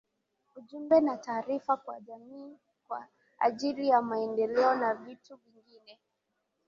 ujumbe 0.55 0.99
na 1.01 1.17
taarifa 1.17 1.77
kwa 1.77 1.99
jamii 2.01 2.57
kwa 2.87 3.07
ajili 3.39 3.87
ya 3.87 4.01
maendeleo 4.01 4.75
na 4.75 4.93
vitu 4.95 5.35
vingine 5.35 5.99